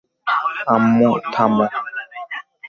[0.73, 1.65] আম্মু, থামো।